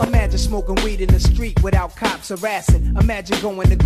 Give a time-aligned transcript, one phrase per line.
[0.00, 2.94] Imagine smoking weed in the street without cops harassing.
[3.00, 3.85] Imagine going to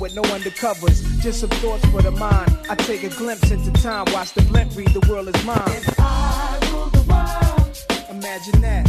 [0.00, 1.02] with no undercovers.
[1.20, 2.58] Just some thoughts for the mind.
[2.68, 5.62] I take a glimpse into time, watch the blimp read, the world is mine.
[5.66, 8.86] If I rule the world, imagine that.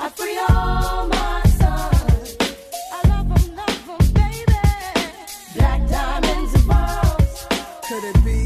[0.00, 2.36] I free all my sons.
[2.92, 4.54] I love 'em, love 'em, baby.
[5.54, 7.46] Black diamonds and pearls.
[7.88, 8.45] Could it be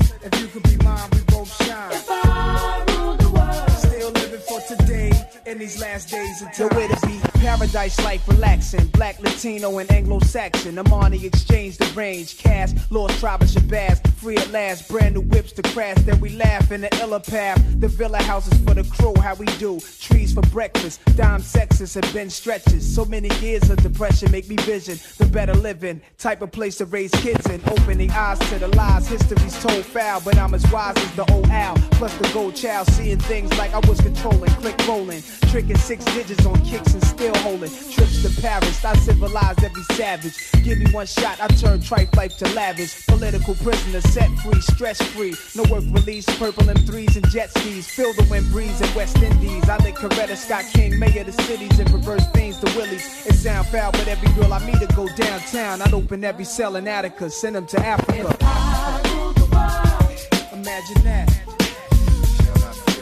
[5.50, 6.40] in these last days.
[6.56, 8.86] The way to be paradise life relaxing.
[8.88, 10.76] Black, Latino, and Anglo-Saxon.
[10.76, 12.38] Armani exchange the range.
[12.38, 14.06] Cash, lost tribe of Shabazz.
[14.14, 14.88] Free at last.
[14.88, 15.96] Brand new whips to crash.
[16.02, 17.60] Then we laugh in the illa path.
[17.80, 19.14] The villa houses for the crew.
[19.20, 19.80] How we do.
[20.00, 21.00] Trees for breakfast.
[21.16, 22.94] Dime sexes have been stretches.
[22.94, 26.00] So many years of depression make me vision the better living.
[26.18, 27.60] Type of place to raise kids in.
[27.68, 29.08] Opening eyes to the lies.
[29.08, 30.20] History's told foul.
[30.20, 31.76] But I'm as wise as the old owl.
[31.92, 32.86] Plus the gold child.
[32.92, 34.50] Seeing things like I was controlling.
[34.60, 35.22] Click rolling.
[35.50, 37.72] Tricking six digits on kicks and still holding.
[37.90, 38.84] Trips to Paris.
[38.84, 40.52] I civilized every savage.
[40.62, 41.40] Give me one shot.
[41.40, 43.04] I turn trife life to lavish.
[43.08, 44.60] Political prisoner set free.
[44.60, 45.34] Stress free.
[45.56, 46.24] No work release.
[46.38, 47.88] Purple M3s and jet skis.
[47.88, 49.68] Feel the wind breeze in West Indies.
[49.68, 50.96] I lick Coretta Scott King.
[51.00, 53.26] Mayor of the cities and reverse things to Willies.
[53.26, 55.82] It sound foul, but every girl I meet to go downtown.
[55.82, 57.28] I'd open every cell in Attica.
[57.28, 58.36] Send them to Africa.
[58.40, 60.52] I rule the world.
[60.52, 61.28] Imagine that.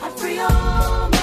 [0.03, 1.18] I free all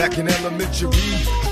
[0.00, 0.96] Back in elementary,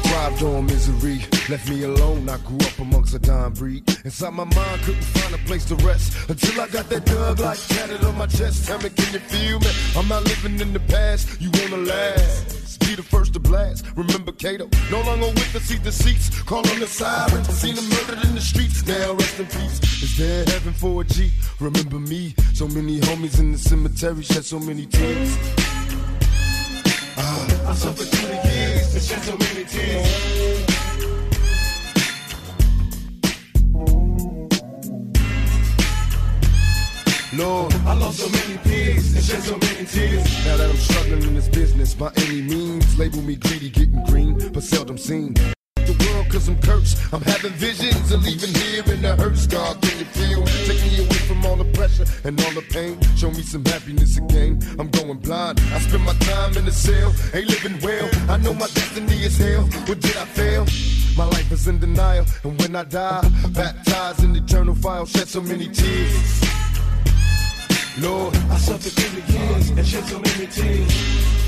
[0.08, 1.20] thrived on misery.
[1.50, 3.84] Left me alone, I grew up amongst a dying breed.
[4.06, 6.30] Inside my mind, couldn't find a place to rest.
[6.30, 8.66] Until I got that Thug Life tatted on my chest.
[8.66, 9.68] Tell me, can you feel me?
[9.94, 12.80] I'm not living in the past, you wanna last.
[12.80, 13.84] Be the first to blast.
[13.96, 16.30] Remember Kato, no longer with seat the seats.
[16.44, 17.48] Call on the sirens.
[17.48, 18.82] Seen them murdered in the streets.
[18.86, 19.78] Now rest in peace.
[20.02, 21.30] Is there heaven for a G?
[21.60, 22.34] Remember me?
[22.54, 25.36] So many homies in the cemetery shed so many tears.
[27.20, 30.28] I suffered through the years and shed so many tears.
[37.34, 40.44] Lord, I lost so many peers and shed so many tears.
[40.44, 44.38] Now that I'm struggling in this business by any means, label me greedy, getting green,
[44.52, 45.34] but seldom seen.
[46.28, 46.98] Cause I'm cursed.
[47.12, 49.46] I'm having visions of leaving here in the hearse.
[49.46, 50.44] God, can you feel?
[50.66, 53.00] Take me away from all the pressure and all the pain.
[53.16, 54.60] Show me some happiness again.
[54.78, 55.60] I'm going blind.
[55.72, 58.08] I spend my time in the cell, ain't living well.
[58.28, 59.62] I know my destiny is hell.
[59.86, 60.66] What did I fail?
[61.16, 65.40] My life is in denial, and when I die, baptized in eternal fire, shed so
[65.40, 66.42] many tears.
[67.98, 71.47] Lord, I suffered through the years and shed so many tears.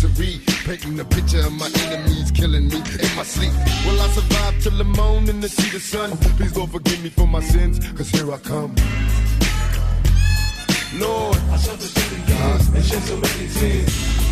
[0.01, 3.51] Painting a picture of my enemies killing me in my sleep.
[3.85, 6.17] Will I survive till the morning to see the sun?
[6.37, 8.73] Please Lord forgive me for my sins, cause here I come.
[10.95, 14.30] Lord, I suffered through the years and shed so many tears.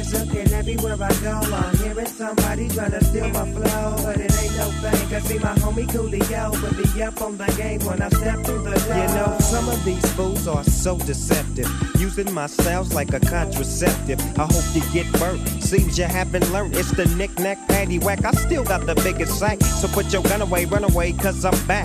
[0.00, 3.28] It's like everywhere I listen and everywhere I go, I'm hearing somebody trying to steal
[3.28, 3.96] my flow.
[4.02, 5.12] But it ain't no fake.
[5.12, 8.62] I see my homie Coolio would be up on the game when I step through
[8.62, 8.96] the door.
[8.96, 14.20] You know, some of these fools are so deceptive, using my styles like a contraceptive.
[14.38, 15.46] I hope you get burnt.
[15.62, 16.76] Seems you haven't learned.
[16.76, 18.24] It's the knick-knack, paddywhack.
[18.24, 19.60] I still got the biggest sack.
[19.60, 21.84] So put your gun away, run away, cause I'm back.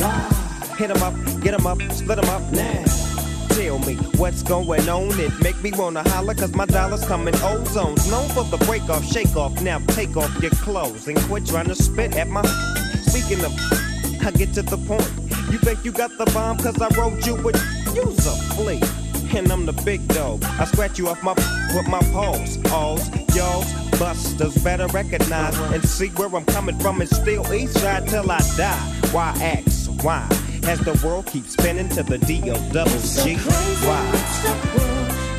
[0.78, 2.95] Hit 'em up, get 'em up, split 'em up now.
[3.56, 5.18] Tell me what's going on.
[5.18, 8.12] It make me wanna holler cause my dollars come in ozones.
[8.12, 9.62] Known for the break off, shake off.
[9.62, 12.42] Now take off your clothes and quit trying to spit at my.
[13.08, 13.54] Speaking of,
[14.26, 15.10] I get to the point.
[15.50, 17.56] You think you got the bomb cause I wrote you with.
[17.96, 18.82] Use a flea.
[19.34, 20.44] And I'm the big dog.
[20.44, 21.34] I scratch you off my
[21.74, 22.60] with my paws.
[22.74, 28.06] Alls, y'alls, busters better recognize and see where I'm coming from and still east side
[28.10, 29.00] till I die.
[29.14, 29.90] Why ask?
[30.04, 30.28] Why?
[30.68, 33.36] As the world keeps spinning to the D-O double G.
[33.86, 34.02] Why?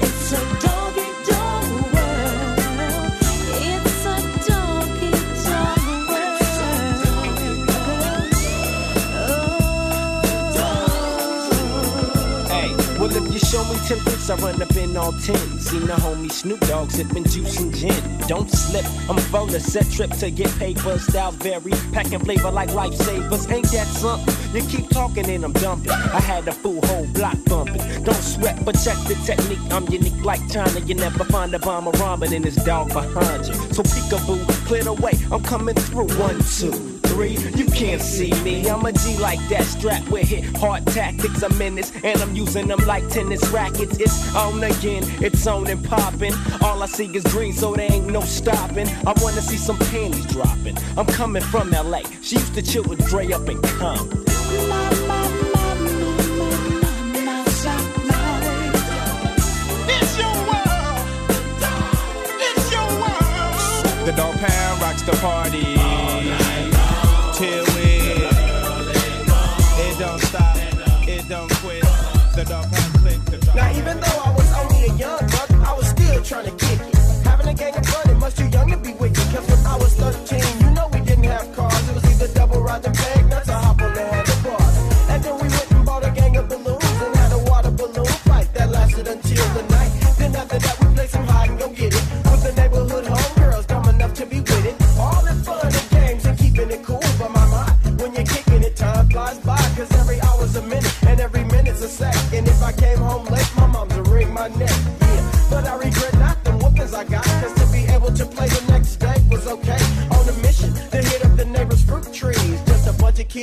[0.00, 2.58] It's a doggy dog world.
[3.58, 5.10] It's a doggy
[5.44, 6.32] dog world.
[12.48, 15.58] Hey, well if you show me ten tricks, I run up in all ten.
[15.58, 18.02] Seen the homie Snoop Dogg sipping juice and gin.
[18.28, 20.98] Don't slip, I'm full of set trip to get paper.
[21.00, 23.50] Style vary, packing flavor like lifesavers.
[23.52, 24.35] Ain't that something?
[24.52, 25.90] You keep talking and I'm dumping.
[25.90, 27.82] I had a full whole block bumping.
[28.04, 29.60] Don't sweat, but check the technique.
[29.70, 30.80] I'm unique like China.
[30.80, 33.54] You never find a bomber rhyming in this dog behind you.
[33.72, 35.12] So peekaboo, clear the way.
[35.30, 36.06] I'm coming through.
[36.18, 37.38] One, two three.
[37.56, 38.68] You can't see me.
[38.68, 41.42] I'm a G like that, strapped with hit hard tactics.
[41.42, 43.98] I'm in this, and I'm using them like tennis rackets.
[43.98, 46.34] It's on again, it's on and popping.
[46.62, 48.88] All I see is green, so there ain't no stopping.
[49.06, 50.76] I wanna see some panties dropping.
[50.98, 52.02] I'm coming from LA.
[52.20, 54.24] She used to chill with Dre up in Compton.
[59.88, 61.04] It's your world.
[62.48, 64.06] It's your world.
[64.06, 66.55] The dog pound rocks the party.
[73.86, 76.94] Even though I was only a young buck, I was still trying to kick it.
[77.24, 79.26] Having a gang of fun, it much too young to be wicked.
[79.32, 81.88] Cause when I was 13, you know we didn't have cars.
[81.88, 84.76] It was either double ride the bag, nuts or hop on the handlebars.
[85.10, 88.12] And then we went and bought a gang of balloons and had a water balloon
[88.26, 89.92] fight that lasted until the night.
[90.18, 92.04] Then after that we played some hide and go get it.
[92.26, 94.76] With the neighborhood homegirls dumb enough to be with it.
[94.98, 97.06] All in fun and games and keeping it cool.
[97.20, 99.62] But my mind, when you're kicking it, time flies by.
[99.78, 101.45] Cause every hour's a minute and every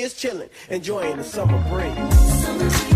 [0.04, 2.93] kids chilling, enjoying the summer breeze.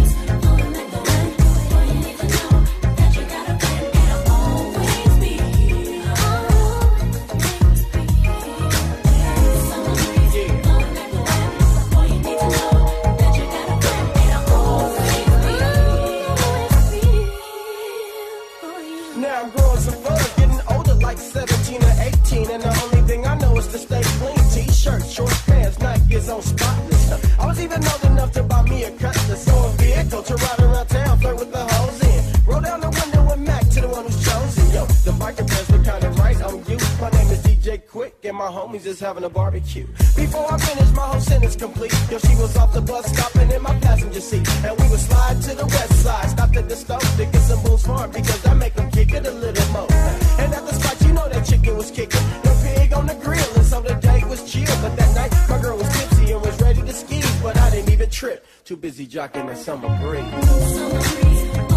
[38.67, 39.85] Homies is having a barbecue.
[40.15, 43.61] Before I finish my whole sentence complete, yo, she was off the bus stopping in
[43.61, 44.47] my passenger seat.
[44.65, 47.63] And we would slide to the west side, stopped at the stove to get some
[47.63, 49.91] Boone's Farm because I make them kick it a little more.
[50.39, 52.25] And at the spot, you know that chicken was kicking.
[52.43, 54.75] The pig on the grill, and so the day was chill.
[54.81, 57.21] But that night, my girl was tipsy and was ready to ski.
[57.41, 60.24] But I didn't even trip, too busy jocking the summer breeze.
[61.69, 61.76] Now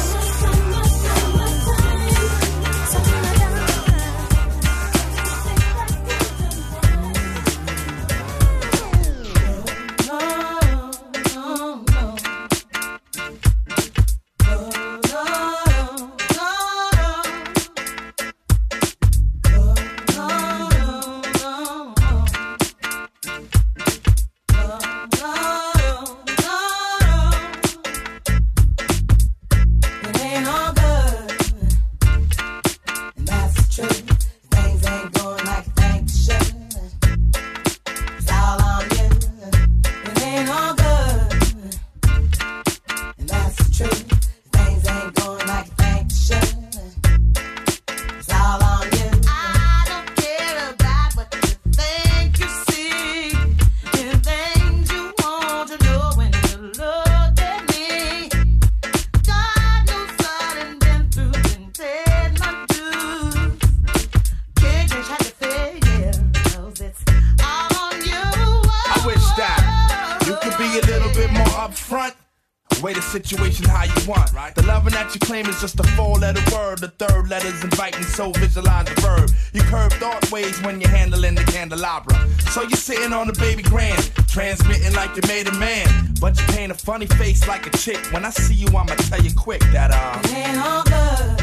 [81.71, 82.27] Candelabra.
[82.51, 86.13] So you're sitting on the baby grand, transmitting like you made a man.
[86.19, 87.99] But you paint a funny face like a chick.
[88.11, 90.19] When I see you, I'ma tell you quick that uh.
[90.23, 91.37] It ain't all good.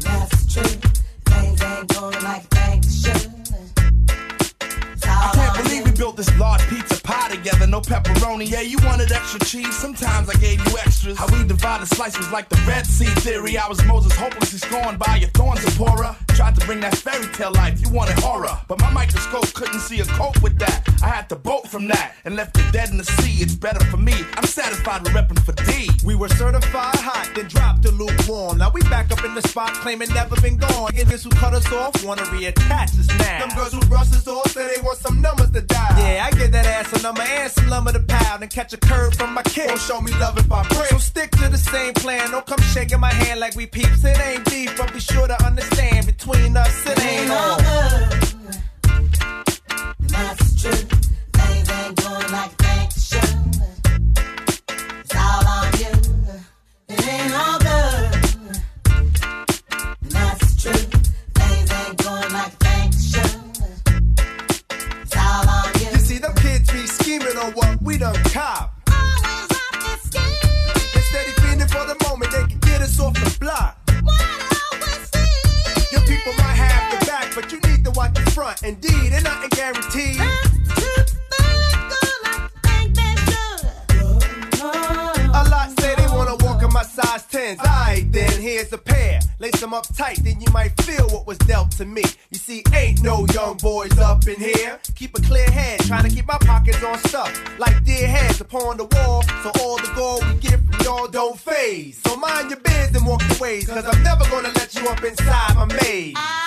[0.00, 1.04] That's the truth.
[1.24, 3.30] Things ain't going like they should.
[5.08, 8.50] I can't believe we built this large pizza pie together, no pepperoni.
[8.50, 11.18] Yeah, you wanted extra cheese, sometimes I gave you extras.
[11.18, 13.56] How we divided slices like the Red Sea theory.
[13.56, 16.16] I was Moses hopelessly scorned by your thorns, Zipporah.
[16.36, 18.58] Tried to bring that fairy tale life, you wanted horror.
[18.68, 20.86] But my microscope couldn't see a cope with that.
[21.02, 23.42] I had to bolt from that and left it dead in the sea.
[23.42, 24.12] It's better for me.
[24.34, 25.88] I'm satisfied with repping for D.
[26.04, 28.58] We were certified hot, then dropped the lukewarm.
[28.58, 30.92] Now we back up in the spot, claiming never been gone.
[30.92, 33.46] Niggas who cut us off wanna reattach us now.
[33.46, 35.98] Them girls who brush us off say they want some numbers to dial.
[35.98, 38.76] Yeah, I get that ass a number and some lumber to pound and catch a
[38.76, 39.68] curve from my kid.
[39.68, 40.90] Don't show me love if I break.
[40.90, 42.30] So stick to the same plan.
[42.30, 44.04] Don't come shaking my hand like we peeps.
[44.04, 46.25] It ain't beef, but be sure to understand between
[46.56, 47.56] us it ain't all.
[50.08, 50.95] That's the
[104.42, 106.45] gonna let you up inside my maze.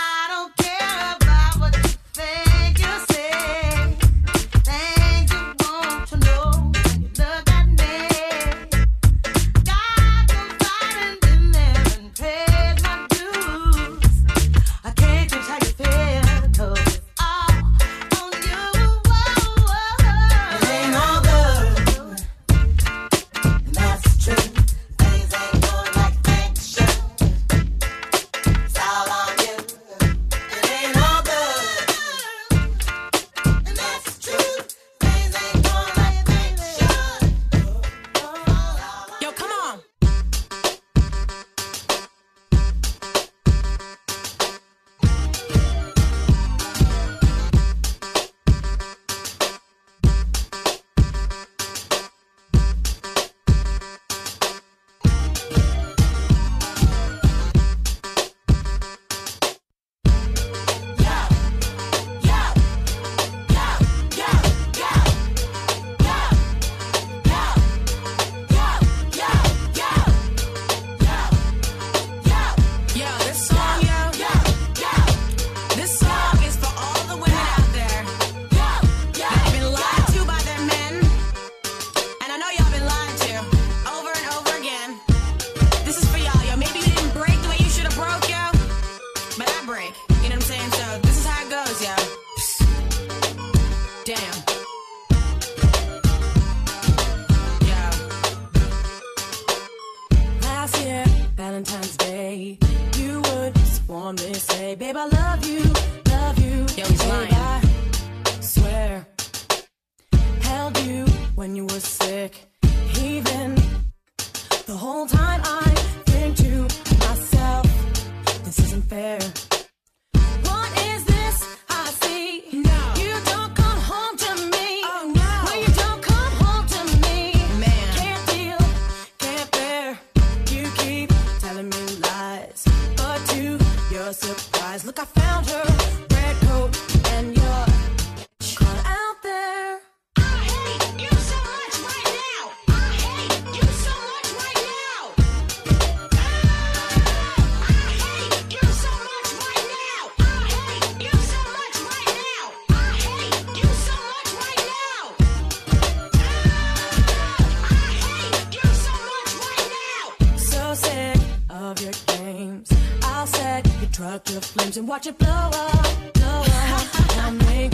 [164.90, 166.48] watch it blow up, blow up.
[166.48, 167.70] I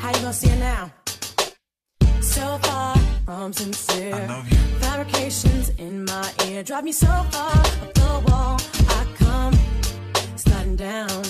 [0.00, 0.92] how you gonna see it now?
[2.20, 4.14] So far, from sincere.
[4.14, 4.58] I love you.
[4.78, 8.60] Fabrications in my ear drive me so far up the wall.
[8.98, 9.54] I come
[10.36, 11.22] sliding down.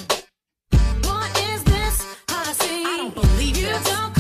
[1.07, 1.97] What is this
[2.29, 2.85] I see?
[2.85, 3.67] I don't believe you.
[3.69, 3.85] This.
[3.85, 4.18] Don't